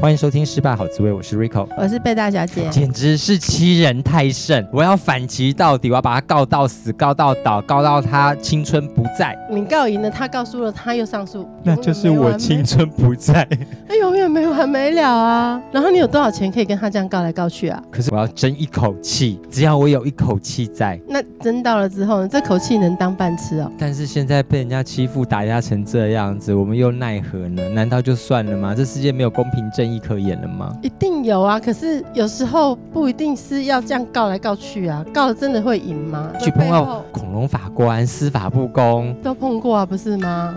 [0.00, 4.64] 欢迎收听《失败好滋味》，我是 Rico，我是贝大小姐，简直是欺人太甚！
[4.72, 9.36] 我要反击到底，我要把他告到死，告到倒，告到他青春不在。
[9.50, 13.44] 你告赢了，他告输了，他又上诉，那就是我青春不在，
[13.88, 15.60] 他 永远没完没了啊！
[15.72, 17.82] 然后你有多少钱可以跟他这样告来告去啊？
[17.90, 22.28] 可是我要争一口气，只要我有一口气在，那争到了之后呢？
[22.28, 23.68] 这口气能当饭吃哦。
[23.76, 27.68] 但是现在被人家欺负打压成这样子，我们又奈何呢？
[27.70, 28.76] 难道就算了吗？
[28.76, 30.76] 这世界没有公平正义可言了吗？
[30.82, 36.30] 一定有啊，可是有时候不一定是要这样告来告去啊，告了真的会赢吗？
[36.40, 40.54] 去碰到恐龙法官，司法不公，都碰过啊，不是吗？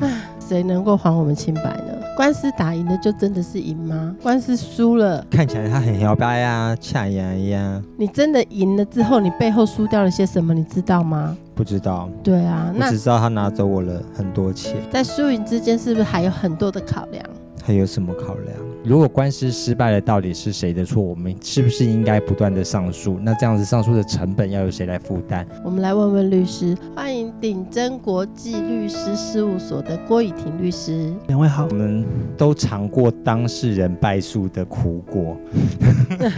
[0.00, 1.94] 唉，谁能够还我们清白呢？
[2.16, 4.14] 官司打赢了就真的是赢吗？
[4.22, 7.82] 官司输了，看起来他很摇摆呀，恰呀呀。
[7.96, 10.52] 你真的赢了之后，你背后输掉了些什么？
[10.52, 11.34] 你知道吗？
[11.54, 12.10] 不知道。
[12.22, 14.76] 对啊，那只知道他拿走我了很多钱。
[14.90, 17.24] 在输赢之间，是不是还有很多的考量？
[17.62, 18.69] 他有什么考量？
[18.82, 21.02] 如果官司失败了，到底是谁的错？
[21.02, 23.18] 我们是不是应该不断的上诉？
[23.22, 25.46] 那这样子上诉的成本要由谁来负担？
[25.62, 31.12] 我们来问问律师，欢迎鼎真国际律师事务所的郭雨婷律师。
[31.28, 32.06] 两位好，我们
[32.38, 35.36] 都尝过当事人败诉的苦果。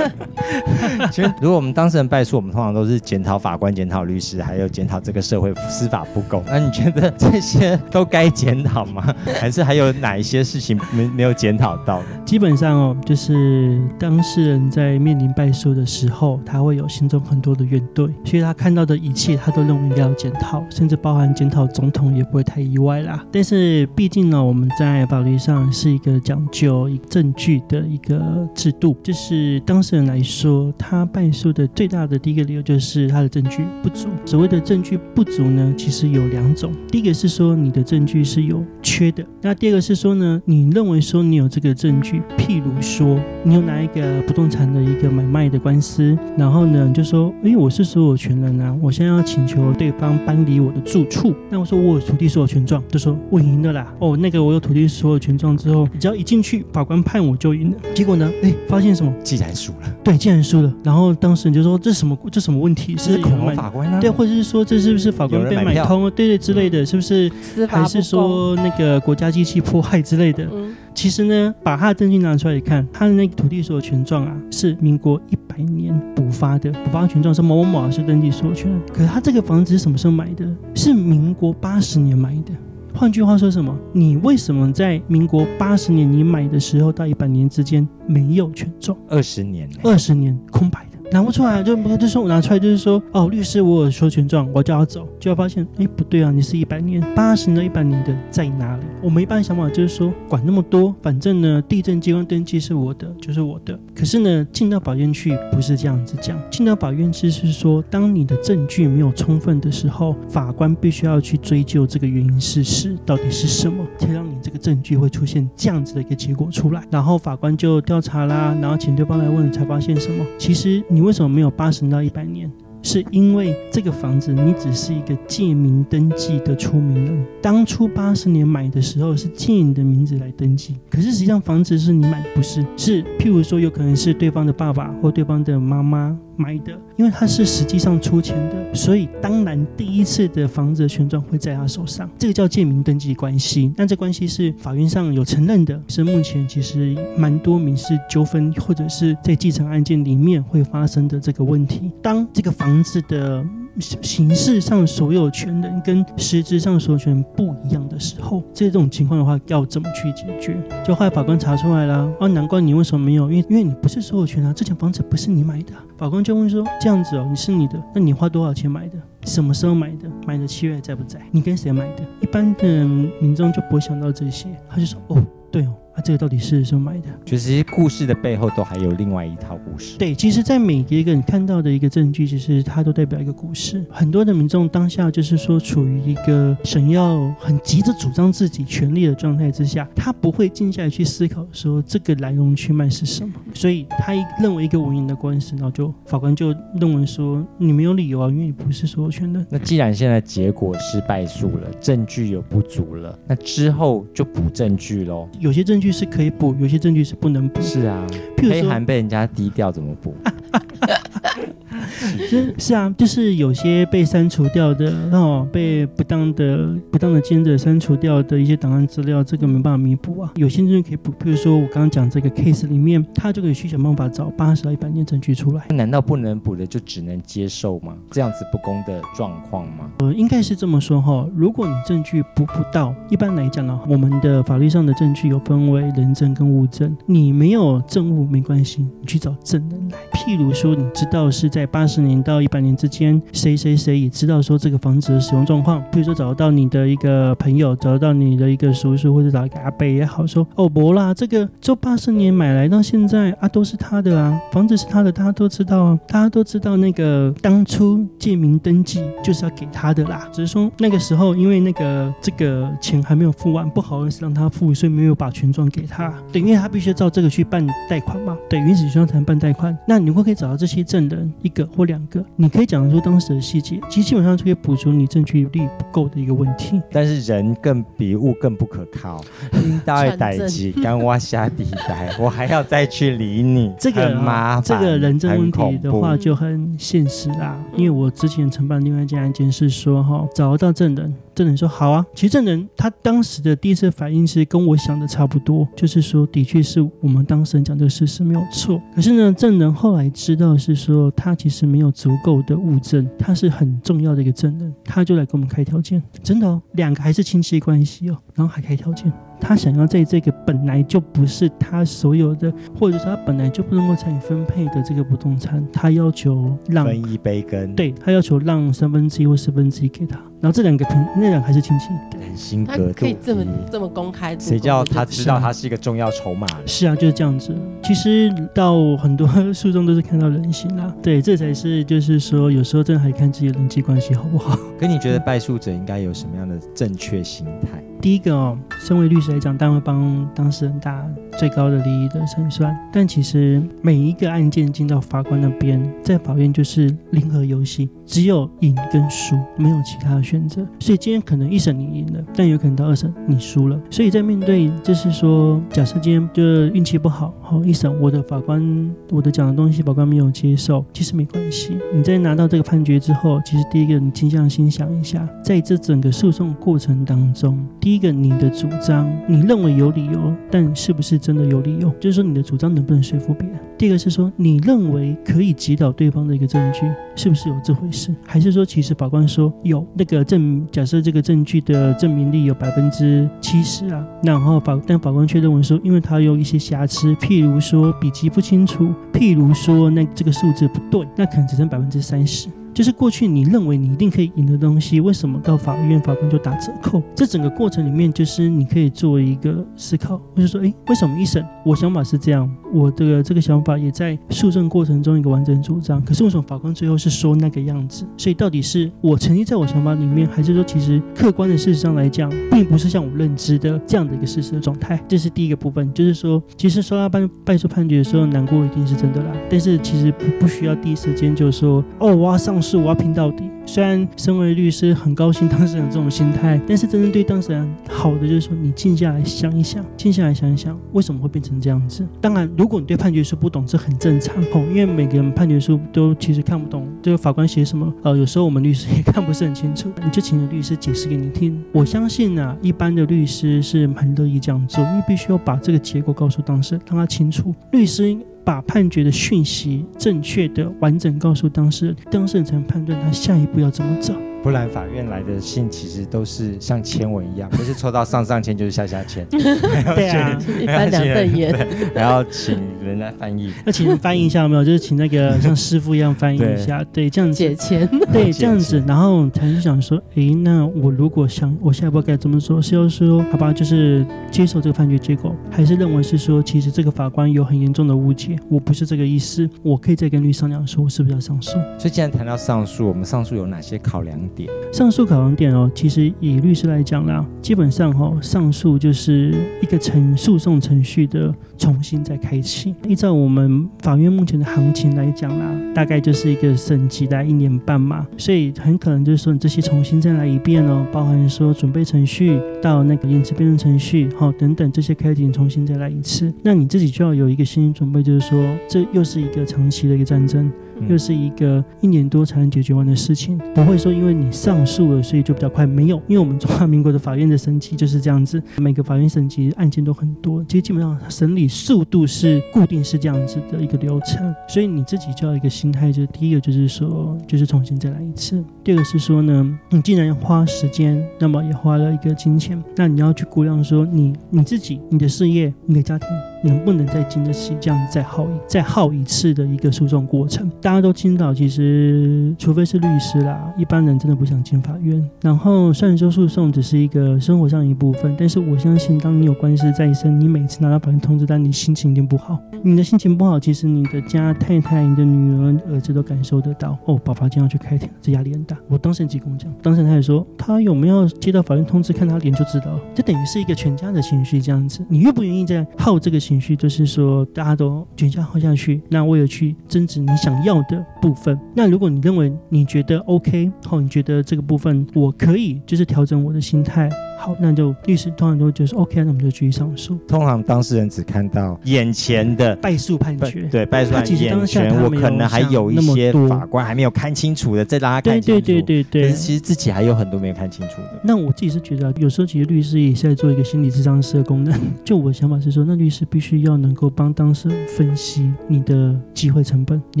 [1.12, 6.42] 其实，如果我们当事人败诉，我们通常都是检讨法官、检讨律师，还有检讨这个社会司法不公。
[6.46, 9.14] 那你觉得这些都该检讨吗？
[9.38, 12.06] 还是还有哪一些事情没没有检讨到的？
[12.30, 23.26] 基本上哦，就是当事人在面临败诉的时候，他会有心中很多的怨怼，所以他看到的一切，他都认为要检讨，甚至包含检讨总统也不会太意外啦。
[23.32, 34.06] 但是毕竟呢，我们在法律上是一个讲究一证据的一个制度，就是当事人来说，他败诉的最大的第一个理由就是他的证据不足。
[34.24, 42.19] 所谓的证据不足呢，其实有两种，第一个是说你的证据是有缺的，那第二个是说呢，你认为说你有这个证据。
[42.36, 51.34] 譬如说，你有拿一个不动产的一个买卖的官司，然后呢，就说，哎，我是所有权人啊，我现在要请求对方搬离我的住处。
[51.48, 53.92] 那我说我有土地所有权状，就说我赢了啦。
[53.98, 57.76] 哦，那个我有土地所有权状之后，只要一进去，法官判我就赢了。
[57.94, 59.12] 结果呢，哎，发现什么？
[59.22, 59.94] 既然输了。
[60.02, 60.72] 对，既然输了。
[60.82, 62.16] 然后当事人就说，这什么？
[62.30, 62.96] 这什么问题？
[62.96, 64.00] 是恐龙法官啊？
[64.00, 66.10] 对，或者是说这是不是法官被买通？
[66.10, 67.30] 对对之类的，是不是？
[67.68, 70.46] 还是说那个国家机器迫害之类的？
[70.52, 78.70] 嗯其实呢，把他的拿出来一看，他的那个土地所有权状啊，是民国一百年补发的，补发权状是某某某老师登记所有权。
[78.92, 80.46] 可是他这个房子是什么时候买的？
[80.74, 82.52] 是民国八十年买的。
[82.92, 83.74] 换句话说什么？
[83.92, 88.98] 你为什么在民国八十年你买的时候到一百年之间没有权状？
[89.08, 90.86] 二十年，二十年空白。
[91.12, 98.84] 拿不出来，就就说我拿出来，就是说，哦，律师，我有所有权状，我就要走，就要发现，哎，不对啊，你是一百年、八十年、一百年的在哪里？
[99.02, 103.76] 我们一般想法就是说，管那么多，反正呢，地震机关登记是我的，就是我的。
[103.92, 116.84] 可是呢，进到法院去不是这样子讲，进到法院去是说，当你的证据没有充分的时候，法官必须要去追究这个原因事实到底是什么，才让你这个证据会出现这样子的一个结果出来。
[116.88, 120.24] 然后法官就调查啦，然后请对方来问，才发现什么？
[120.38, 120.99] 其实你。
[121.00, 122.52] 你为什么没有八十到一百年？
[122.82, 127.26] 是因为这个房子你只是一个借名登记的出名人。
[127.40, 132.62] 当初八十年买的时候是借你的名字来登记，可是实际上房子是你买的，不是？
[132.76, 136.14] 是譬如说有可能是对方的爸爸或对方的妈妈。
[136.36, 143.72] 买的，因为他是实际上出钱的，所以当然第一次的房子的权状会在他手上，这个叫借名登记关系。
[143.76, 151.90] 那这关系是法院上有承认的，是目前其实蛮多民事纠纷或者是在继承案件里面会发生的这个问题。
[152.02, 153.44] 当这个房子的
[153.80, 160.56] 形式上所有权人跟实质上所有权人不一样的时候，这种情况的话要怎么去解决？
[160.84, 163.30] 就后来法官查出来了，哦，难怪你为什么没有？
[163.30, 165.72] 因为因为你不是所有权啊，这间房子不是你买的。
[165.96, 168.98] 法官就问说：这样子哦，你是你的，那你花多少钱买的？
[169.24, 170.08] 什么时候买的？
[170.26, 171.20] 买的契约还在不在？
[171.30, 172.02] 你跟谁买的？
[172.20, 172.84] 一般的
[173.20, 175.74] 民众就不会想到这些，他就说：哦，对哦。
[176.00, 177.08] 啊，这个到底是什么买的？
[177.26, 179.98] 就是故事的背后都还有另外一套故事。
[179.98, 183.84] 对，其实，在每一个你看到的一个证据，其实它都代表一个故事。
[183.90, 193.34] 很多的民众当下就是说，处于一个想要很急着主张自己权利的状态之下，他不会静下来去思考说这个来龙去脉是什么。
[193.52, 199.44] 所以他认为一个稳赢的官司，然后就法官就认为说你没有理由啊，因为你不是所有权的。
[199.50, 205.28] 那既然现在结果是败诉了，证据有不足了，那之后就补证据喽。
[205.38, 207.60] 有些证据是可以补，有些证据是不能补。
[207.60, 208.06] 是啊，
[208.36, 210.14] 黑函被人家低调怎么补？
[211.98, 220.32] 是是啊，就是有些被删除掉的，哦，被不当的、不当的监者删除掉的一些档案资料，这个没办法弥补啊。
[220.36, 225.66] 有些证据可以补，比如说我刚刚讲这个 case 里面，他就可以去想办法找八十到一百年证据出来。
[225.70, 227.94] 难道不能补的就只能接受吗？
[228.10, 229.90] 这样子不公的状况吗？
[229.98, 231.30] 呃，应该是这么说哈、哦。
[231.34, 236.96] 如果你证据补不到，一般来讲呢，我们的法律上的证据有分为人证跟物证。
[237.06, 239.98] 你没有证物没关系，你去找证人来。
[240.12, 245.84] 譬如说，你知道是在在八十年到一百年之间，谁谁谁也知道说这个房子的使用状况。
[245.92, 266.10] 比如说找到你的一个朋友，找到你的一个叔叔，或者找一个阿伯也好，说哦，不啦，这个就八十年买来到现在啊，都是他的啊，房子是他的，大家都知道啊，大家都知道那个当初借名登记就是要给他的啦，只是说那个时候因为那个这个钱还没有付完，不好意思让他付，所以没有把权状给他。
[266.32, 269.76] 对，因为他必须照这个去办贷款嘛，对，原始权状才能办贷款。
[269.86, 276.80] 那你会可以找到这些证人个或两个，你可以讲得出当时的细节，其实基本上就可以补足你证据力不够的一个问题。
[276.90, 279.20] 但是人更比物更不可靠，
[279.52, 284.80] 应当代机干挖下地带，我还要再去理你，这个麻烦。
[284.80, 291.14] 这个人证问题的话就很现实啦，因为我之前承办另外一件案件是说哈，找得到证人。
[291.40, 298.78] 证人说好啊，其实证人他当时的第一次反应是跟我想的差不多，就是说的确是我们当事人讲这个事是没有错。
[298.94, 309.10] 可是呢，证人后来知道是说他其实没有足够的物证，他是很重要的一个证人，他就来给我们开条件，真的哦，两个还是亲戚关系哦，然后还开条件。
[309.40, 321.86] 他想要在这个本来就不是他所有的，或者说他本来就不能够参与分配的这个不动产，他要求让分一杯羹，对，他要求让三分之一或四分之一给他，然后这两个平那两个还是亲戚，
[322.18, 326.46] 很心格，他可以这么这么公开，谁叫他知道他是一个重要筹码？
[326.66, 327.54] 是啊，就是这样子。
[327.82, 334.58] 其实到很多书中都是看到人心啦， 对，这才是就是说有时候真的还看自己的人际关系好不好。
[334.78, 337.82] 可你觉得败诉者应该有什么样的正确心态？
[338.00, 341.04] 第一个哦，身为律师来讲，当然会帮当事人打
[341.36, 342.76] 最高的利益的胜算。
[342.92, 350.66] 但其实每一个案件进到法官那边，在法院就是零和游戏，只有赢跟输，没有其他的选择。
[350.78, 353.80] 所以今天可能一审你赢了，但有可能到二审你输了。
[353.90, 356.42] 所以在面对就是说，假设今天就
[356.74, 361.76] 运气不好，好一审我的法官我的讲的东西法官没有接受，其实没关系。
[361.94, 371.90] 你在拿到这个判决之后，其实第一个你静下心想一下，在这整个诉讼过程当中，第一个，你的主张，你认为有理由，但是不是真的有理由？
[372.00, 373.58] 就是说，你的主张能不能说服别人？
[373.78, 378.14] 第二个是说，你认为可以击倒对方的一个证据，是不是有这回事？
[378.26, 392.48] 还是说，其实法官说有那个证，假设这个证据的证明力有百分之七十啊，然后法但法官却认为说，因为他有一些瑕疵，譬如说笔迹不清楚，譬如说那这个数字不对，那可能只剩百分之三十。
[392.80, 397.02] 就是过去你认为你一定可以赢的东西，为什么到法院法官就打折扣？
[397.14, 408.06] 这整个过程里面，就是你可以做一个思考，就是说，诶，为什么一审我想法是这样，我的这个想法也在诉讼过程中一个完整主张，可是为什么法官最后是说那个样子？
[408.16, 414.98] 所以到底是我沉溺在我想法里面，还是说其实客观的事实上来讲，并不是像我认知的这样的一个事实的状态？
[415.06, 422.69] 这是第一个部分，就是说，其实收到败败诉判决的时候，难过一定是真的啦，但是其实不不需要第一时间就说，哦，我要上诉。
[422.70, 423.50] 是我要拼到底。
[423.66, 432.06] 虽然身为律师很高兴当事人这种心态，但是真正对当事人好的就是说，你静下来想一想，静下来想一想，为什么会变成这样子？
[432.20, 441.60] 当然，如果你对判决书不懂，这很正常哦，因为每个人判决书都其实看不懂，这个法官写什么，呃，有时候我们律师也看不是很清楚，你就请个律师解释给你听。
[441.72, 447.52] 我相信啊，一般的律师是很乐意这样做，因为必须要把这个结果告诉当事人，让他清楚。
[447.72, 448.16] 律师。
[448.44, 454.14] 把判决的讯息正确的完整告诉当事人，当事人才能判断他下一步要怎么走。
[454.42, 459.26] 不然法院来的信其实都是像签文一样，不是抽到上上签就是下下签。
[459.30, 461.54] 对啊， 一翻两瞪眼，
[461.94, 464.64] 然后请人来翻译， 那请人翻译一下有没有？
[464.64, 472.60] 就是请那个像师傅一样翻译一下，对，这样子解签，对，这样子，然后才是想说，诶，那我如果想，我下一步该怎么做？
[472.62, 481.52] 是要说，好吧，就是接受这个判决结果，还是认为是说，其实这个法官有很严重的误解，我不是这个意思，我可以再跟律师商量说，我是不是要上诉？
[481.78, 484.48] 所以，既然谈到上诉，我们上诉有哪些考量点？
[484.72, 492.74] 上诉考量点哦，其实以律师来讲啦，基本上哈、哦，上诉就是一个程诉讼程序的重新再开启。
[492.88, 510.50] 依照我们法院目前的行情来讲啦，大概就是一个审级大概一年半嘛，所以很可能就是说你这些重新再来一遍哦，包含说准备程序到那个言词辩论程序，好等等这些开庭重新再来一次，那你自己就要有一个心理准备，就是说这又是一个长期的一个战争。
[510.88, 515.66] 又是一个一年多才能解决完的事情，不会说因为你上诉了，所以就比较快。
[515.66, 524.34] 没有，因为我们中华民国的法院的审级就是这样子，每个法院审级案件都很多，其实基本上审理速度是固定是这样子的一个流程。
[524.48, 536.08] 所以你自己就要一个心态，就是第一个就是说，就是重新再来一次；第二个是说呢，你既然要花时间，那么也花了一个金钱，那你要去估量说，你你自己、你的事业、你的家庭。
[536.42, 540.50] 能不能再经得起这样再耗一再耗一次的一个诉讼过程？
[540.60, 545.02] 大家都听到，其实除非是律师啦，一般人真的不想进法院。
[545.20, 552.38] 然后虽然说诉讼只是一个生活上一部分，但是我相信，当你有官司在身，你每次拿到法院通知单，你心情一定不好。
[552.62, 556.76] 你的心情不好，其实你的家太太、你的女儿、儿子都感受得到。
[556.84, 558.56] 哦，爸爸今天要去开庭，这压力很大。
[558.68, 562.80] 我当事人跟我讲，当时他也说，他有没有接到法院通知，看他脸就知道了。
[562.94, 564.84] 这等于是一个全家的情绪这样子。
[564.88, 566.40] 你愿不愿意再耗这个情？
[566.40, 571.38] 绪就是说，大家都卷下耗下去，那我有去争执你想要的部分。
[571.54, 576.88] 那如果你认为你觉得 OK，好，你觉得这个部分我可以，就是调整我的心态。
[577.20, 579.98] 好，那就律师通常都会觉得说 OK，那我们就继续上诉。
[580.08, 588.40] 通常当事人只看到眼前的败诉判决，对败诉判决，眼前我可能还有一些法官还没有看清楚的，再让他看清楚。
[588.40, 589.12] 对对对对对。
[589.12, 591.00] 其实自己还有很多没有看清楚的。
[591.04, 594.58] 那我自己是觉得，有时候其实律师也是在做一个心理智商师的功能。
[594.82, 600.00] 就我的想法是说，那律师必须要能够帮当事人分析你的机会成本，你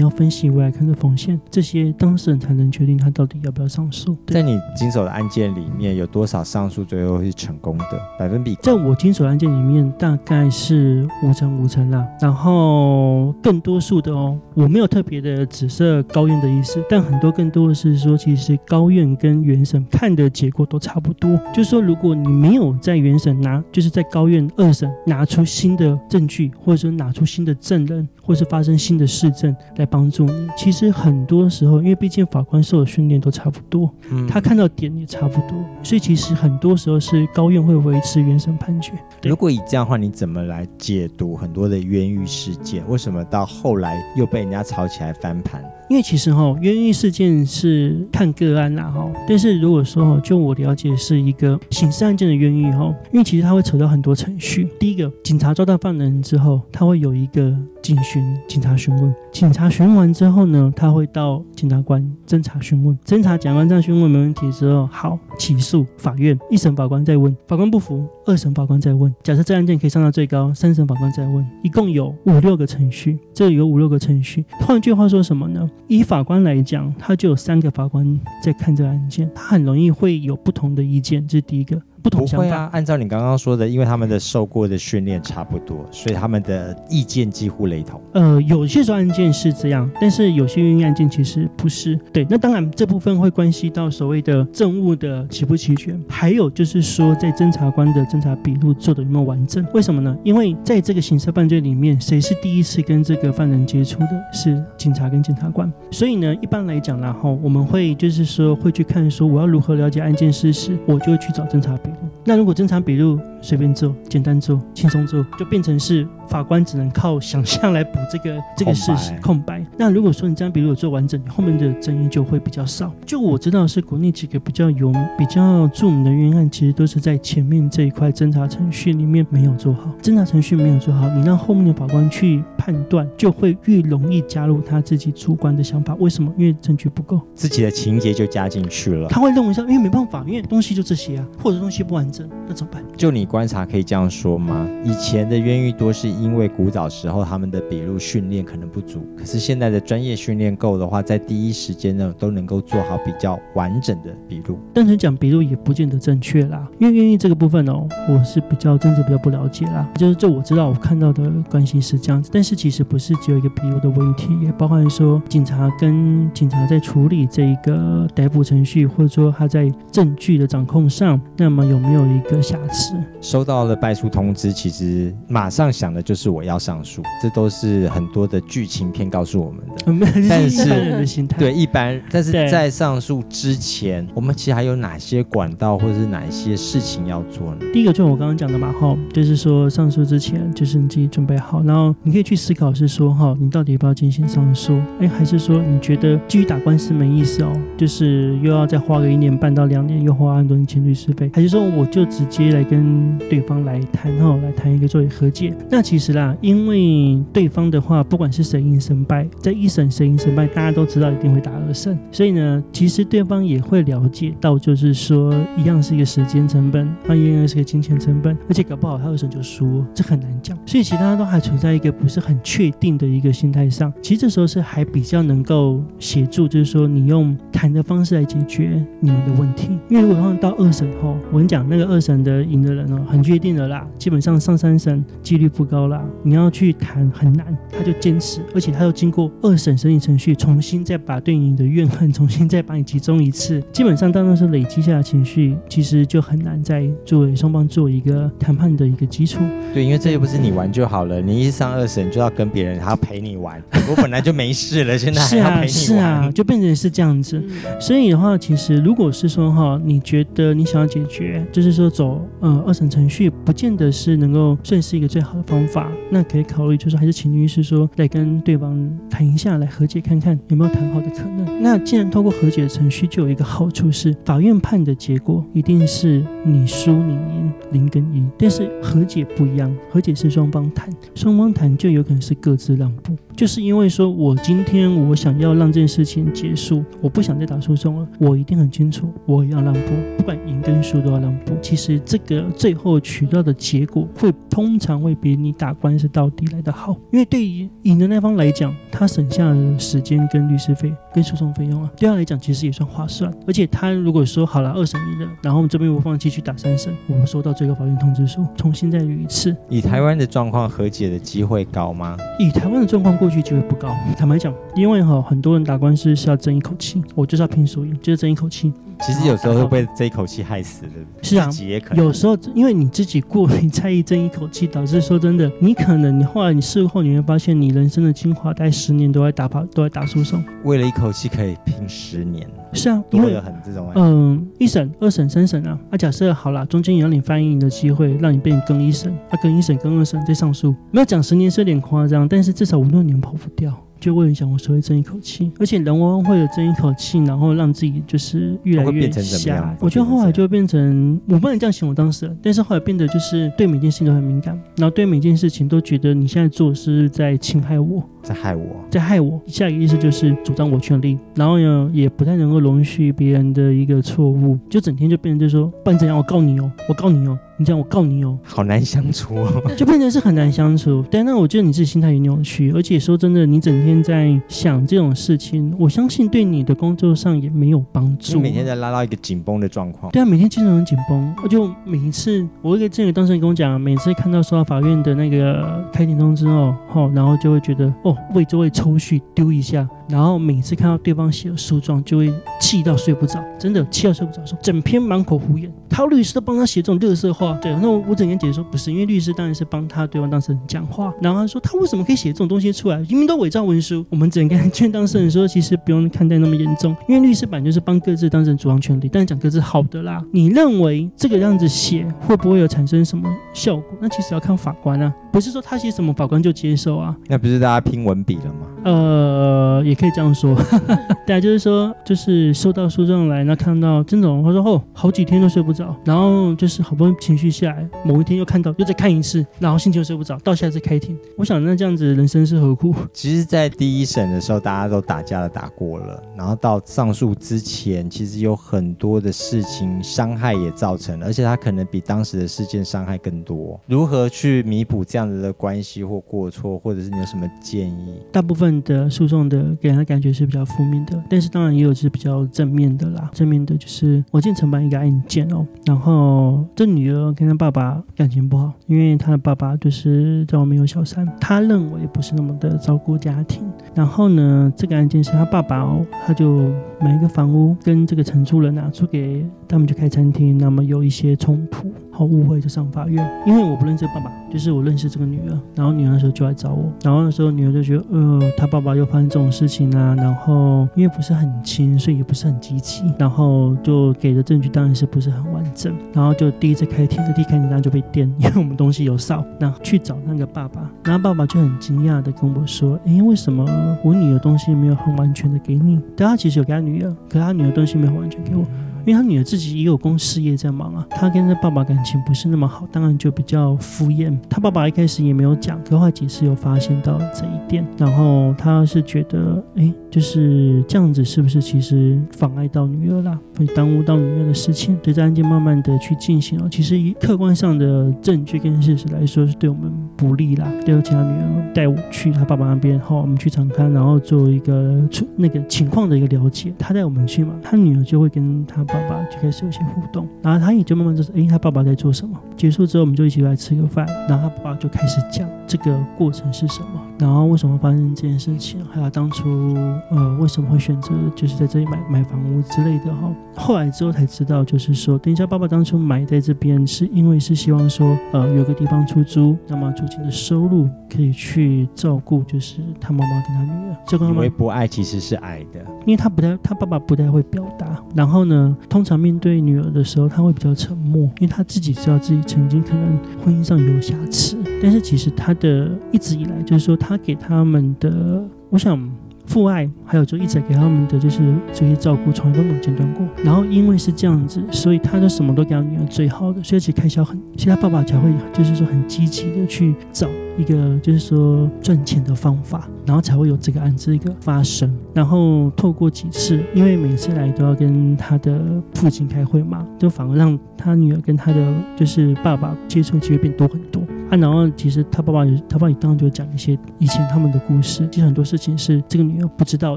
[0.00, 4.16] 要分析未来看的风险，这些当事人才能决定他到底要不要上诉。
[4.28, 12.06] 在你经手的案件里面，有多少上诉最后都是成功的百分比，在我经手案件里面大概是五成五成啦。
[12.20, 21.36] 然后更多数的哦，我没有特别的指涉高院的意思，但很多更多的是说，其实高院跟原审判的结果都差不多。
[21.52, 38.92] 就是说，如果你没有在原审拿，就是在高院二审拿出新的证据，或者说拿出新的证人，或是发生新的事证来帮助你，其实很多时候，因为毕竟法官受的训练都差不多，嗯，他看到点也差不多，所以其实很多时候是高院会维持原审判决。
[39.22, 42.86] 如果以这样的话，你怎么来解读很多的冤狱事件？
[42.88, 45.64] 为什么到后来又被人家炒起来翻盘？
[45.90, 54.68] 因为其实哈，冤狱事件是看个案啦哈，但是如果说哈，就我了解是一个刑事案件的冤狱哈，因为其实它会扯到很多程序。
[54.78, 69.12] 第一个，警察抓到犯人之后，他会有一个警询、警察询问，警察询问完之后呢，他会到检察官侦查询问，侦查讲完这样询问没问题之后，好起诉法院，一审法官再问，法官不服，二审法官在问。
[69.24, 74.44] 假设这案件可以上到最高，三审法官在问，一共有五六个程序，这有五六个程序。
[74.60, 75.68] 换句话说什么呢？
[75.88, 81.82] 以法官来讲，他就有三个法官在看这个案件，他很容易会有不同的意见，这是第一个。
[82.02, 82.44] 不同想法。
[82.44, 88.00] 不会啊，按照你刚刚说的，因为他们的受过的训练差不多，所以他们的意见几乎雷同。
[88.14, 91.98] 呃，有些时候案件是这样，但是有些冤狱案件其实不是。
[92.12, 99.64] 对，那当然这部分会关系到所谓的证物的齐不齐全，还有就是说在侦查官的侦查笔录做的有没有完整。
[99.74, 100.16] 为什么呢？
[100.24, 104.08] 因为在这个刑事犯罪里面，谁是第一次跟这个犯人接触的？
[104.32, 105.70] 是警察跟检察官。
[105.90, 111.89] 所以呢，一般来讲，然后我们会就是说会去看说我要如何了解案件事实，我就会去找侦查笔。
[112.30, 119.62] 那如果正常笔录随便做、简单做、轻松做，就变成是法官只能靠想象来补这个这个事实空白。
[119.76, 122.92] 那如果说你这样笔录做完整，后面的争议就会比较少。
[123.04, 129.92] 就我知道是国内几个比较有、比较著名的冤案，其实都是在前面这一块侦查程序里面没有做好。
[130.00, 135.96] 侦查程序没有做好，你让后面的法官去判断，就会越容易加入他自己主观的想法。
[135.96, 136.32] 为什么？
[136.38, 139.08] 因为证据不够，自己的情节就加进去了。
[139.08, 142.28] 他会认为说，因为没办法，因为东西就这些啊，或者东西不完整。
[142.46, 142.82] 那怎么办？
[142.96, 144.68] 就你观察可以这样说吗？
[144.84, 154.58] 以前的冤狱多是因为古早时候他们的笔录训练可能不足，可是现在的专业训练够的话，在第一时间呢都能够做好比较完整的笔录。
[154.74, 159.88] 单纯讲笔录也不见得正确啦，因为愿意这个部分哦，我是比较真的比较不了解啦。
[159.96, 172.94] 就是这我知道我看到的关系是这样子，但是其实不是只有一个笔录的问题，也包含说警察跟警察在处理这一个逮捕程序，或者说他在证据的掌控上，那么有没有一个瑕疵？
[173.20, 180.26] 收到了败诉通知，其实马上想的就是我要上诉，这都是很多的剧情片告诉我们的。
[180.28, 187.60] 但是，对一般，但是在上诉之前，我们其实还有哪些管道或者是哪一些事情要做呢？
[187.72, 194.80] 第一个就是我刚刚讲的嘛，哈，就是说上诉之前，就是你自己准备好，然后你可以去思考是说，哈，你到底要不要进行上诉？
[194.98, 197.52] 哎，还是说你觉得继续打官司没意思哦？
[197.78, 205.54] 就是又要再花个一年半到两年，又花很多钱律师费，还是说我就直接来跟对方来谈，哈，来谈一个作为和解？
[205.70, 220.56] 那其实是啦，因为对方的话，不管是谁赢谁败，在一审谁赢谁败，大家都知道一定会打二审，所以呢，其实对方也会了解到，就是说一样是一个时间成本，啊，一样是个金钱成本，而且搞不好他二审就输，这很难讲。
[220.64, 223.92] 所以其他都还处在一个不是很确定的一个心态上。
[224.00, 229.68] 其实这时候是还比较能够协助，就是说你用谈的方式来解决你们的问题。
[229.90, 236.02] 因为如果到二审后，我跟你讲，那个二审的赢的人哦，很确定的啦，基本上上三审几率不高啦。
[236.22, 249.40] 你要去谈很难，他就坚持，而且他又经过二审审理程序，重新再把对你的怨恨重新再把你集中一次，基本上当然是累积下的情绪，其实就很难再作为双方做一个谈判的一个基础。
[249.74, 253.62] 对，因为这又不是你玩就好了，你一上二审就要跟别人，还要陪你玩。
[253.90, 257.42] 我本来就没事了，现在还要陪你玩，是啊，是啊，就变成是这样子。
[257.80, 271.62] 所以的话，其实如果是说哈，你觉得你想要解决，就是说走呃二审程序，不见得是能够算是一个最好的方法，那可以考虑就是还是请律师说来跟对方谈一下，来和解看看有没有谈好的可能。
[271.62, 283.16] 那既然透过和解的程序，就有一个好处是，法院判的结果一定是你输你赢零跟一，但是和解不一样，和解是双方谈，双方谈就有可能是各自让步。
[283.40, 289.80] 就是因为说，我今天我想要让这件事情结束，我不想再打诉讼了，我一定很清楚，我要让步，
[290.18, 291.54] 不管赢跟输都要让步。
[291.62, 303.32] 其实这个最后取到的结果，会通常会比你打官司到底来得好，因为对于赢的那方来讲，他省下的时间跟律师费跟诉讼费用啊，对他来讲其实也算划算。
[303.46, 309.56] 而且他如果说好了二审赢了，然后我们这边不放弃去打三审，我们收到最高法院通知书，重新再捋一次。
[309.70, 312.18] 以台湾的状况，和解的机会高吗？
[312.38, 313.29] 以台湾的状况过。
[313.42, 318.72] 机会不高，坦白讲，因为哈很多人打官司是要争一口气，我就是要拼输赢，就是争一口气。
[319.02, 320.90] 其实有时候会被这一口气害死的，
[321.22, 321.48] 是啊，
[321.94, 332.46] 有时候因为你自己过于在意这一口气，导致说真的，你可能你后来你事后你会发现，你人生的精华大概十年都在打跑，都在打诉讼，为了一口气可以拼十年。
[332.72, 343.76] 是啊，因为很这种，嗯，一审、二审、三审啊，啊，假设好了，中间有让你翻译的机会，让你变更一审，啊，更一审、更二审再上诉，没有讲十年是有点夸张，但是至少五六年跑不掉。
[344.00, 349.76] 就会想我稍微争一口气，而且人往往会有争一口气，然后让自己就是越来越瞎。
[349.80, 359.40] 我觉得后来就变成，我不能这样形容当时，但是后来变得就是对每件事情都很敏感，然后对每件事情都觉得你现在做的是在侵害我，在害我，在害我。
[359.46, 367.38] 下一个意思就是主张我权利，然后呢也不太能够容许别人的一个错误，就整天就变成就说，不然怎样，我告你哦，我告你哦。
[367.56, 371.04] 你这样我告你哦，好难相处哦， 就变成是很难相处。
[371.10, 378.36] 但那我觉得你自己心态也扭曲，而且说真的，你整天在想这种事情，我相信对你的工作上也没有帮助。
[378.38, 380.10] 你每天在拉到一个紧绷的状况。
[380.10, 381.34] 对啊，每天精神很紧绷。
[381.42, 389.88] 我就每一次，我一个这个当事人跟我讲，每次看到收到法院的那个开庭通知后，吼，然后就会觉得哦，为这位抽搐，丢一下。
[390.10, 397.58] 然后每次看到对方写的诉状，就会气到睡不着，真的气到睡不着，说整篇满口胡言，他律师都帮他写这种乐色话。
[397.62, 401.12] 对，那我我整天解释说不是，因为律师当然是帮他对方当事人讲话。
[401.20, 402.98] 然后他说他为什么可以写这种东西出来？
[403.08, 404.04] 明明都伪造文书。
[404.10, 410.22] 我们只能跟劝当事人说，其实不用看待那么严重，因为律师本就是帮各自当事人主张权利，但是讲各自好的啦。
[410.32, 413.84] 你认为这个样子写会不会有产生什么效果？
[414.00, 417.16] 那其实要看法官啊，不是说他写什么法官就接受啊。
[417.28, 418.66] 那不是大家拼文笔了吗？
[418.84, 420.56] 呃，也可以这样说，
[421.26, 432.94] 对啊，就是说，就是收到诉状来，那看到这种，他说哦，好几天都睡不着，然后就是好不容易情绪下来，某一天又看到，又再看一次，然后心情又睡不着，到下次开庭， 我想那这样子人生是何苦？
[433.12, 443.78] 其实，在第一审的时候，大家都打架了，打过了，然后到上诉之前，其实有很多的事情伤害也造成了，而且他可能比当时的事件伤害更多。
[443.86, 448.14] 如何去弥补这样子的关系或过错，或者是你有什么建议？
[448.32, 453.30] 大部分的诉讼的给人的感觉是比较负面的，但是当然也有是比较正面的啦。
[453.32, 463.62] 正面的就是我进承办一个案件哦，然后这女儿跟她爸爸感情不好，因为她的爸爸就是在外面有小三，他认为不是那么的照顾家庭。
[463.94, 471.92] 然后呢，这个案件是他爸爸哦，他就买一个房屋跟这个承租人啊租给他们去开餐厅，那么有一些冲突。
[472.24, 475.58] 误会就上法院，因为我不认识爸爸，就是我认识这个女儿。
[475.74, 480.14] 然后女儿那时候就来找我，然后那时候女儿就觉得，呃，她爸爸又发生这种事情啊。
[480.14, 485.94] 然后因为不是很亲，所以也不是很积极，然后就给的证据当然是不是很完整。
[486.12, 489.44] 然后就第一次开庭的第一开庭当然就被电， 因为我们东西有少。
[489.58, 493.64] 那去找那个爸爸，然后爸爸就很惊讶的跟我说，诶，为什么
[494.02, 496.00] 我女儿东西没有很完全的给你？
[496.16, 498.64] 但他其实有给他女儿，可是他女儿东西没有完全给我。
[499.06, 504.36] 因为他女儿自己也有公事业在忙啊，他跟他爸爸感情不是那么好，当然就比较敷衍。
[504.48, 514.98] 他爸爸一开始也没有讲，可后来解释有发现到这一点，然后他是觉得，哎，就是这样子是不是其实妨碍到女儿啦，会耽误到女儿的事情？
[515.02, 520.70] 随着案件慢慢的去进行哦，其实以客观上的证据跟事实来说是对我们不利啦。
[520.84, 525.00] 对，而且他女儿带我去他爸爸那边，后我们去场勘，然后做一个
[525.36, 526.72] 那个情况的一个了解。
[526.78, 528.84] 他带我们去嘛，他女儿就会跟他。
[528.92, 532.38] 爸爸就开始有些互动，然后他也就慢慢就是，哎，他爸爸在做什么？
[532.56, 539.74] 结束之后，我们就一起来吃个饭，然后他爸爸就开始讲这个过程是什么，然后为什么发生这件事情，还有当初
[540.10, 543.30] 呃为什么会选择就是在这里买买房屋之类的哈。
[543.54, 553.96] 后来之后才知道，就是说，等一下爸爸当初买在这边是因为是希望说，呃，有个地方出租，那么租金的收入可以去照顾，就是他妈妈跟他女儿。
[554.06, 558.76] 这个因为不爱其实是爱的，因为他不太，他爸爸不太会表达，然后呢。
[558.88, 568.96] 通常面对女儿的时候，他会比较沉默，因为他自己知道自己曾经可能婚姻上有瑕疵，但是其实他的一直以来就是说，他他给他们的，我想
[569.44, 571.40] 父爱，还有就一直给他们的就是
[571.72, 573.26] 这些照顾，从来都没有间断过。
[573.42, 580.28] 然后因为是这样子，所以他就什么都给他女儿最好的，所以其实开销很，其实他爸爸才会就是说很积极的去找。
[580.58, 584.94] 一个就是说赚钱的方法，然后才会有这个案子一个发生。
[585.14, 588.60] 然后透过几次，因为每次来都要跟他的
[588.94, 594.02] 父亲开会嘛，就反而让他女儿跟他的就是爸爸接触机会变多很多。
[594.30, 599.96] 啊，然后其实他爸爸也，他爸爸也当然就讲一些以前他们的故事，其实很多事情是这个女儿不知道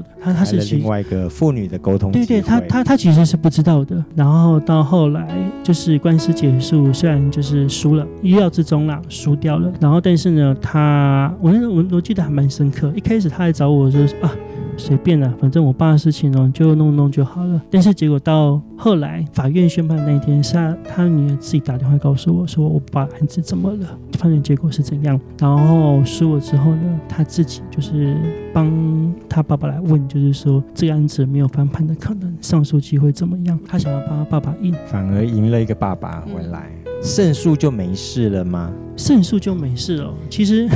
[0.00, 0.08] 的。
[0.20, 4.04] 他他是另外一个父女的沟通，对对，他他他其实是不知道的。
[4.14, 5.28] 然后到后来
[5.62, 9.72] 就是官司结束，虽然就是输了，意料之中啦，输掉了。
[9.80, 12.92] 然后但是呢，他我那我我记得还蛮深刻。
[12.96, 14.30] 一开始他来找我说啊。
[14.76, 17.60] 随便了，反正我爸的事情哦，就弄弄就好了。
[17.70, 25.18] 但是结果到后来法院宣判那一天，是他他女儿自己打电话告诉我说，我爸案子怎么了，判决结果是怎样。
[25.38, 28.16] 然后输了之后呢，他自己就是
[28.52, 33.58] 帮他爸爸来问，就是说这个案子没有翻盘的可能，上诉机会怎么样？
[33.66, 36.70] 他想要帮他爸爸赢，反而赢了一个爸爸回来，
[37.02, 38.72] 胜诉就没事了吗？
[38.96, 40.68] 胜诉就没事了，其实。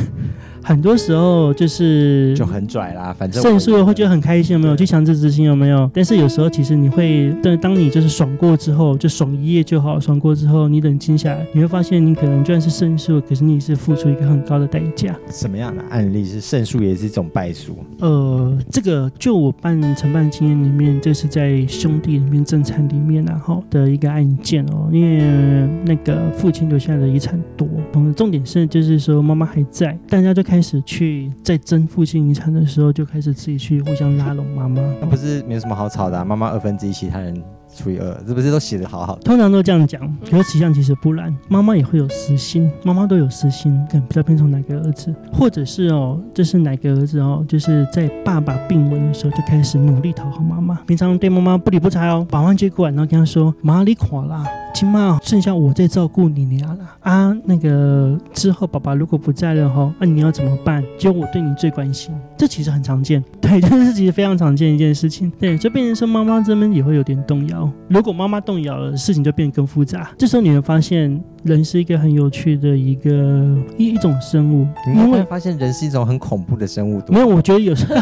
[0.62, 4.76] 很多时候就是就很拽啦，反正胜诉会觉得很开心，有没有？
[4.76, 5.90] 去强制执行有没有？
[5.94, 9.98] 但是有时候其实你会，但当你就是爽过之后，就爽一夜就好。
[10.00, 15.16] 爽过之后，你冷静下来，你会发现你可能就算是胜诉，可是你是付出一个很高的代价。
[15.30, 17.78] 什么样的案例是胜诉也是一种败诉？
[18.00, 30.47] 呃，这个就我办承办经验里面，这是在兄弟里面正餐里面然后的一个案件哦，因为那个父亲留下的遗产多，嗯，重点是就是说妈妈还在，大家就。
[30.48, 34.80] 开始去在争父亲遗产的时候，就开始自己去互相拉拢妈妈。
[34.98, 37.38] 那不是没有什么好吵的啊，妈妈二分之一，其他人。
[37.78, 39.16] 除以二，是不是都写得好好？
[39.24, 41.34] 通常都这样讲，可是实际上其实不然。
[41.48, 60.82] 妈妈也会有私心，妈妈都有私心，可能比较偏重哪个儿子，或者是哦，这、是哪个儿子哦，就是在爸爸病危的时候就开始努力讨好妈妈，平常对妈妈不理不睬哦，把玩接过来，然后跟他说：“妈，你垮了，亲妈剩下我在照顾你娘了啊。”那个之后爸爸如果不在了哈，那、你要怎么办？
[60.98, 67.67] 就我对你最关心，这其实很常见，对，这是其实非常常见一件事情，对，就变成说妈妈这边也会有点动摇。
[67.68, 67.74] 摇。
[67.88, 70.10] 如果妈妈动摇了，事情就变得更复杂。
[70.16, 74.66] 这时候你会发现，人是一个很有趣的一个一一种生物。
[74.86, 77.02] 你会发现人是一种很恐怖的生物。
[77.08, 77.96] 没有，我觉得有时候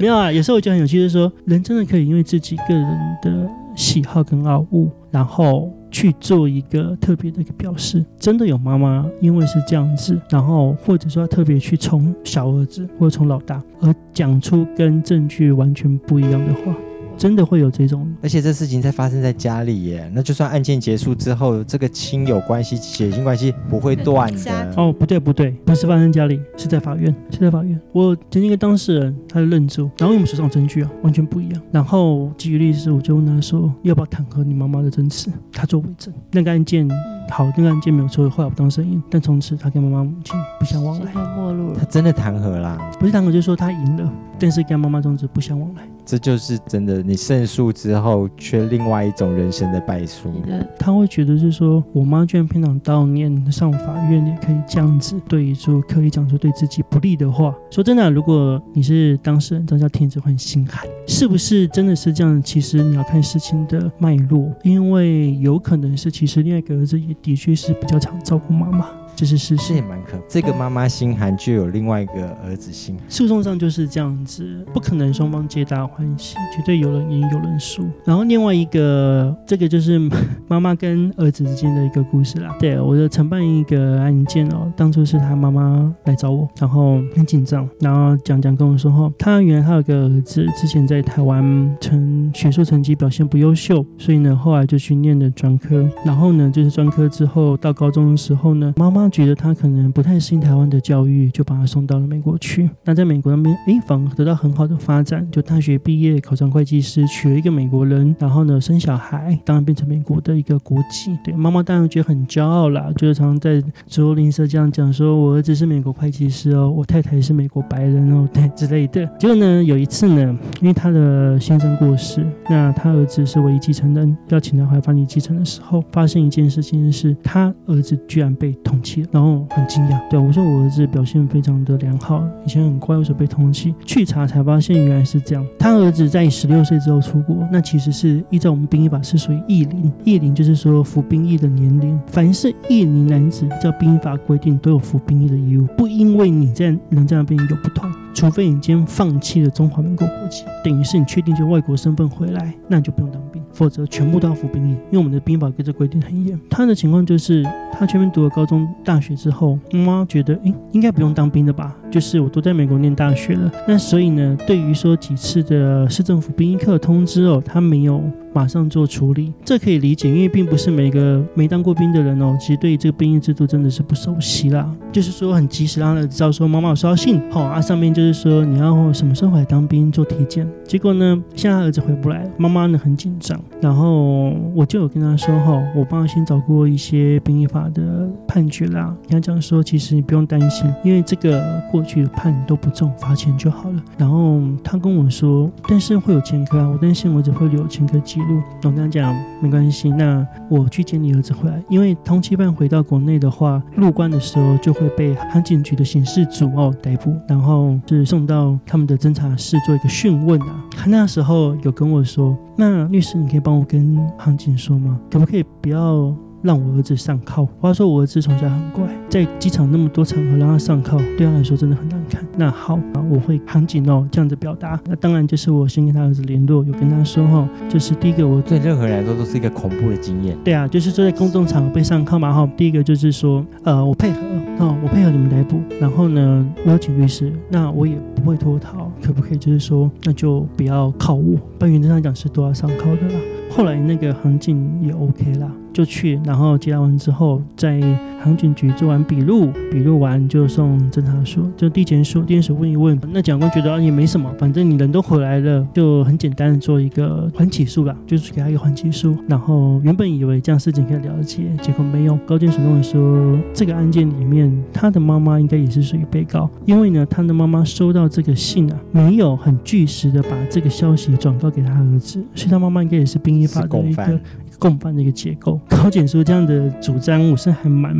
[0.00, 0.30] 没有啊。
[0.30, 8.04] 有时候我觉得很有趣，就是说人真的可以因为自己个人的喜好跟傲物，然后去做一个特别的一个表示。
[8.18, 16.74] 真的有妈妈因为是这样子，然后或者说特别去宠小儿子或者宠老大，而讲出跟证据完全不一样的话。
[17.16, 24.74] 真的会有这种，而且这事情在发生在家里耶，那就算案件结束之后，这个亲友关系、血亲关系不会断的。
[24.76, 27.80] 哦，不对不对，不是发生家里，是在法院，是在法院。
[27.92, 31.62] 我曾经一个当事人，他就认住，然后我们手上证据啊，完全不一样。
[31.72, 35.30] 然后基于律师，我就问他说，要不要弹劾你妈妈的证词？
[35.52, 36.12] 他做伪证。
[36.32, 36.88] 那个案件
[37.30, 41.78] 好，那个案件没有错，后来我当声音，但从此他跟妈妈母亲不相往来， 没落了。
[41.78, 42.78] 他真的弹劾啦？
[43.00, 45.82] 不是弹劾，就是说他赢了，但是跟妈妈终止不相往来。
[46.04, 50.32] 这就是真的，你胜诉之后，却另外一种人生的败诉。
[50.76, 57.54] 他会觉得是说，我妈居然偏袒悼念上法院，也可以这样子对于说，可以讲出对自己不利的话。
[57.70, 60.84] 说真的，如果你是当事人，张家天子会很心寒。
[61.06, 62.42] 是不是真的是这样？
[62.42, 68.88] 其实你要看事情的脉络，因为有可能是，其实另外一个儿子也的确是比较常照顾妈妈。
[69.16, 70.18] 这是事实，也蛮可。
[70.28, 73.04] 这个妈妈心寒，就有另外一个儿子心寒。
[73.08, 77.82] 诉讼上就是这样子，不可能双方皆大欢喜，绝对有人赢有人输。
[78.04, 79.98] 然后另外一个，这个就是
[80.46, 82.54] 妈妈跟儿子之间的一个故事啦。
[82.60, 99.05] 对，我就承办一个案件哦，当初是他妈妈来找我，然后很紧张，然后讲讲跟我说哈，他原来他有个儿子，之前在台湾成学术成绩表现不优秀，所以呢后来就去念了专科，然后呢就是专科之后到高中的时候呢，妈妈。
[99.10, 102.68] 觉得他可能不太适应台湾的教育，就把他送到了美国去。
[102.84, 105.26] 那在美国那边，哎，反而得到很好的发展。
[105.30, 111.16] 就大学毕业，考上会计师，娶了一个美国人，然后呢，生小孩，当然变成美国的一个国籍。
[111.24, 119.06] 对，妈妈当然觉得很骄傲啦，就是常常在左邻舍这样讲，说我儿子是美国会计师哦，我太太是美国白人哦，对之类的。
[119.18, 128.95] 结果呢，有一次呢，因为他的先生过世，那他儿子是唯一继承人，要请他回来办理继承的时候，发生一件事情是，他儿子居然被通缉。
[129.10, 133.74] 然后很惊讶，对，我说我儿子表现非常的良好，以前很乖，为什么被通缉？
[133.84, 135.46] 去查才发现原来是这样。
[135.58, 141.98] 他儿子在十六岁之后出国，那其实是依照我们兵役法是属于役龄，役龄就是说服兵役的年龄。
[142.06, 147.90] 凡是役龄男子，照兵役法规定都有服兵役的义务，不因为你在人在那边有不同。
[148.14, 154.72] 除非你今天放弃了中华民国国籍，等于是你确定就外国身份回来，那你就不用当兵，否则全部都要服兵役。
[154.90, 156.38] 因为我们的兵法规则规定很严。
[156.50, 157.42] 他的情况就是，
[157.72, 161.74] 他全面读了高中、大学之后，妈妈觉得，诶，应该不用当兵的吧？
[161.96, 168.02] 就是我都在美国念大学了，那所以呢，对于说几次的市政府兵役课通知哦，他没有。
[168.34, 174.70] 马上做处理，这可以理解，因为并不是每个没当过兵的人哦，其实对于这个兵役制度真的是不熟悉啦。
[174.92, 180.46] 就是说很及时让他知道说，妈妈有收到信，好啊，上面就是说你要什么时候回来当兵做体检。
[180.66, 193.82] 结果呢，现在儿子回不来，妈妈呢很紧张，然后我就有跟他说哈，我帮他先找过一些兵役法的判决啦，跟他讲说，其实你不用担心，因为这个过去判都不重，罚钱就好了。
[193.96, 198.42] 然后他跟我说，但是会有前科啊，我担心我儿子会留前科记录。
[198.64, 210.64] 我跟他讲没关系，那我去接你儿子回来，因为通缉犯回到国内的话，入关的时候就会被航警局的刑事组哦逮捕，然后是送到他们的侦查室做一个讯问啊。
[210.76, 214.98] 他那时候有跟我说，那律师你可以帮我跟航警说吗？
[215.10, 216.14] 可不可以不要？
[216.46, 217.44] 让我儿子上铐。
[217.60, 222.24] 话说我儿子从小很乖，在机场那么多场合让他上铐，对他来说真的很难看。
[222.36, 222.78] 那好，
[223.10, 224.80] 我会很紧哦，这样子表达。
[224.86, 230.36] 那当然就是我先跟他儿子联络，有跟他说哈，就是第一个我对任何人来说都是一个恐怖的经验。
[230.44, 232.48] 对啊，就是坐在公众场合被上铐嘛哈。
[232.56, 234.20] 第一个就是说，呃，我配合，
[234.60, 239.38] 哦，我配合你们逮捕，然后呢，我要请律师，那我也不会脱逃，可不可以？
[239.38, 241.36] 就是说，那就不要靠我。
[241.58, 243.20] 但原则上讲是都要上铐的啦。
[243.50, 245.50] 后来那个航警也 OK 啦。
[245.76, 247.78] 就去，然后接答完之后，在
[248.18, 259.14] 航警局做完笔录，笔录完就送侦查书，就地检署，地检署问一问，那检察官觉得也没什么，反正你人都回来了，就很简单的做一个缓起诉吧，就是给他一个缓起诉。
[259.28, 262.16] 然后原本以为这样事情可以了结，结果没有。
[262.24, 274.18] 高检署认为说，这个案件里面，他的妈妈应该也是属于被告，因为呢，他的妈妈收到这个信啊，没有很据实的把这个消息转告给他儿子，所以他妈妈应该也是兵役法的一个。
[274.58, 277.94] 共犯的一个结构，高检说这样的主张，我是还蛮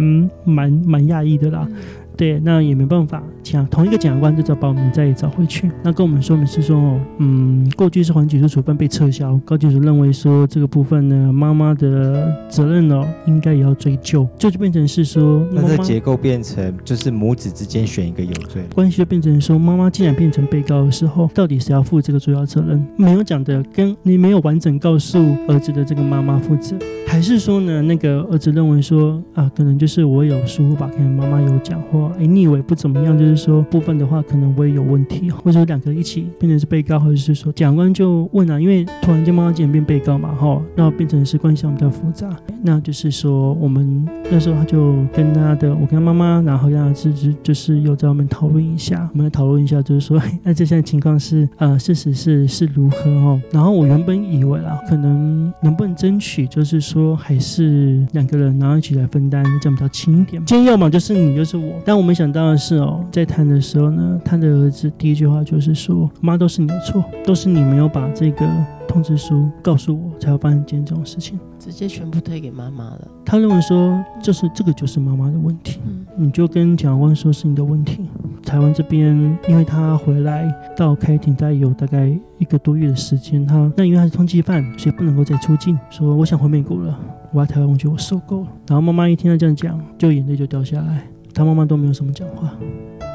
[0.45, 1.69] 蛮蛮讶异的啦。
[2.17, 5.71] 对，那也没办法，讲同一个检察官就找把我们再找回去。
[5.83, 22.83] 那跟我们说明是说哦，嗯，过去是缓起诉处分被撤销，高检署认为说这个部分呢，妈妈的责任哦，应该也要追究，这就变成是说，那这结构变成就是母子之间选一个有罪，关系就变成说，妈妈既然变成被告的时候，到底谁要负这个主要责任？
[22.97, 26.75] 没有讲的，跟你没有完整告诉儿子的这个妈妈负责，
[27.07, 42.29] 还是说呢，那个儿子认为说啊，可能就是我有疏忽吧，可能妈妈有讲话，哎，你以为不怎么样，就是说部分的话，可能我也有问题，或者两个一起变成是被告，或者是说检察官就问啊，因为突然间妈妈竟然变被告嘛，哈，那变成是关系比较复杂，
[42.63, 60.45] 那就是说我们那时候他就跟他的，我跟他妈妈，然后让他自己就是有在我们讨论一下，我们来讨论一下，就是说，那这现在情况是呃，事实是是如何哦，然后我原本以为啦，可能能不能争取，就是说还是两个人然后一起来分担，这样比较轻一点。
[60.45, 61.75] 今天要么就是你，就是我。
[61.85, 68.47] 但我没想到的是哦，在谈的时候呢，他的儿子第一句话就是说：“妈，都是你的错，都是你没有把这个
[68.87, 73.09] 通知书告诉我，才会发生今天这种事情。”直接全部推给妈妈了。
[73.25, 78.05] 他认为说，就是这个就是妈妈的问题，嗯，你就跟检察官说是你的问题。
[78.45, 79.17] 台湾这边，
[79.49, 82.07] 因为他回来到开庭，大概有大概
[82.39, 85.77] 一个多月的时间，他那因为他是通缉犯，所以不能够再出境。
[85.91, 86.97] 说我想回美国了，
[87.33, 88.49] 我在台湾，我觉得我受够了。
[88.69, 91.05] 然后妈妈一听他这样讲，就眼泪就掉下来。
[91.37, 92.51] 他妈妈都没有什么讲话。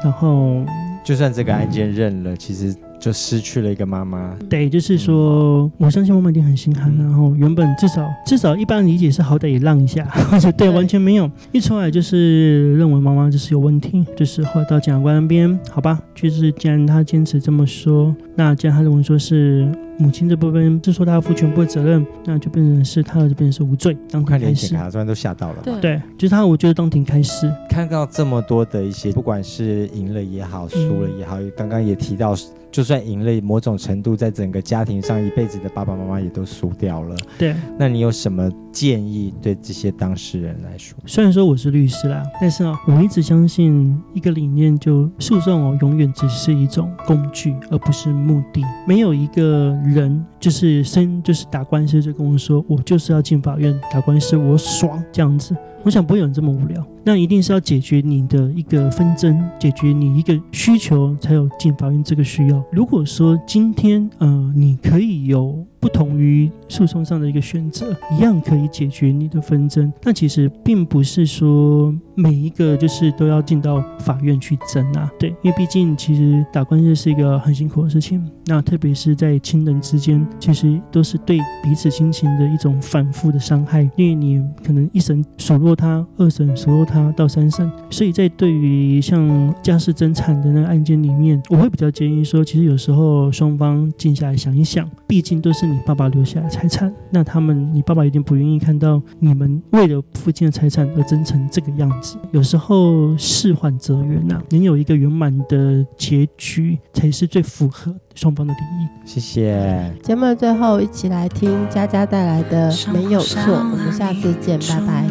[0.02, 0.64] 然后，
[1.04, 2.74] 就算这个案件认了，其实。
[3.02, 6.96] 就失去了一个妈妈，对，就是说，我相信妈妈一定很心寒。
[6.96, 23.96] 然后原本至少至少一般理解是好歹也让一下，或 者对，完全没有一出来就是认为妈妈就是有问题，就是后来到检察官那边，好吧，就是既然他坚持这么说，那既然他认为说是母亲这部分就说他要负全部的责任，那就变成是他儿子变成是无罪。
[24.10, 32.36] 当庭开始，检察官都吓到了，对，对，就是他，我觉得当庭开始看到这么多的一些，不管是赢了也好，输了也好，嗯、刚刚也提到。
[32.72, 37.14] 就算赢了，某种程度在整个家庭上，一辈子的爸爸妈妈也都输掉了。
[37.38, 40.98] 对，那你有什么建议对这些当事人来说？
[41.06, 48.62] 虽然说我是律师啦，但是啊，我一直相信一个理念，就诉讼哦，永远只是一种工具，而不是目的。
[48.88, 55.54] 没有一个人就是生就是打官司就跟我说，我就是要进法院打官司，我爽这样子。
[55.84, 62.64] 我想不会有人这么无聊，那一定是要解决你的一个纷争，解决你一个需求，才有进法院这个需要。
[62.70, 65.66] 如果说今天，呃，你可以有。
[65.82, 69.92] 不同于诉讼上的一个选择，一样可以解决你的纷争。
[70.00, 75.10] 但其实并不是说每一个就是都要进到法院去争啊。
[75.18, 78.24] 对，因为毕竟其实打官司是一个很辛苦的事情。
[78.46, 83.82] 那特别是在亲人之间，其实都是对彼此亲情的一种反复的伤害。
[83.96, 87.68] 因为你可能一审数落他，二审数落他，到三审。
[87.90, 95.66] 所以在对于像家事争产的那个案件里面，我会比较建议说，其实有时候双方静下来想一想，毕竟都是。
[95.66, 102.16] 你爸爸留下的财产，那他们，你爸爸一定不愿意看到你们为了父亲的财产而争成这个样子。
[102.30, 108.88] 有时候事缓则圆呐，能有一个圆满的结局，才是最符合双方的利益。
[109.04, 109.94] 谢谢。
[110.02, 115.04] 节目的最后，一起来听佳佳带来的《没有错》，我们下次见，拜拜。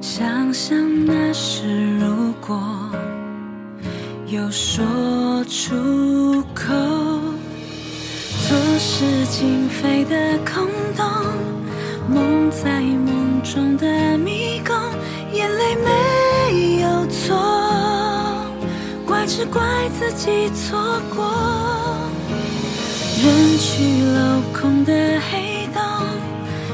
[0.00, 2.15] 想想那时如果
[4.28, 4.84] 有说
[5.44, 6.74] 出口。
[8.48, 11.06] 做事情非的空洞，
[12.08, 14.74] 梦在梦中的迷宫，
[15.32, 17.36] 眼泪没有错，
[19.06, 19.62] 怪只怪
[19.96, 21.24] 自己错过。
[23.22, 25.80] 人去楼空的黑洞，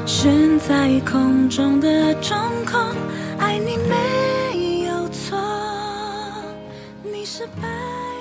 [0.07, 2.35] 悬在空中的中
[2.65, 2.81] 空，
[3.39, 3.95] 爱你没
[7.33, 8.12] 失败。